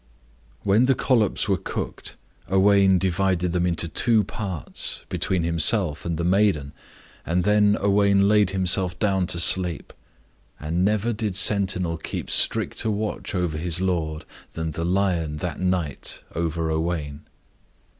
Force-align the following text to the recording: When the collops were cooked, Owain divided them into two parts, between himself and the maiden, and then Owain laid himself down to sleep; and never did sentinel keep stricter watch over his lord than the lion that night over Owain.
When 0.63 0.85
the 0.85 0.95
collops 0.95 1.47
were 1.47 1.59
cooked, 1.63 2.15
Owain 2.49 2.97
divided 2.97 3.51
them 3.51 3.67
into 3.67 3.87
two 3.87 4.23
parts, 4.23 5.05
between 5.09 5.43
himself 5.43 6.05
and 6.07 6.17
the 6.17 6.23
maiden, 6.23 6.71
and 7.23 7.43
then 7.43 7.77
Owain 7.79 8.27
laid 8.27 8.49
himself 8.49 8.97
down 8.97 9.27
to 9.27 9.39
sleep; 9.39 9.93
and 10.59 10.83
never 10.83 11.13
did 11.13 11.35
sentinel 11.37 11.97
keep 11.97 12.31
stricter 12.31 12.89
watch 12.89 13.35
over 13.35 13.59
his 13.59 13.79
lord 13.79 14.25
than 14.53 14.71
the 14.71 14.85
lion 14.85 15.37
that 15.37 15.59
night 15.59 16.23
over 16.33 16.71
Owain. 16.71 17.21